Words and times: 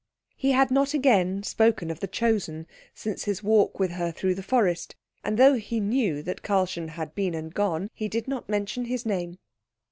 He 0.35 0.53
had 0.53 0.71
not 0.71 0.95
again 0.95 1.43
spoken 1.43 1.91
of 1.91 1.99
the 1.99 2.07
Chosen 2.07 2.65
since 2.95 3.25
his 3.25 3.43
walk 3.43 3.77
with 3.77 3.91
her 3.91 4.11
through 4.11 4.33
the 4.33 4.41
forest; 4.41 4.95
and 5.23 5.37
though 5.37 5.53
he 5.53 5.79
knew 5.79 6.23
that 6.23 6.41
Karlchen 6.41 6.87
had 6.87 7.13
been 7.13 7.35
and 7.35 7.53
gone 7.53 7.87
he 7.93 8.07
did 8.07 8.27
not 8.27 8.49
mention 8.49 8.85
his 8.85 9.05
name. 9.05 9.37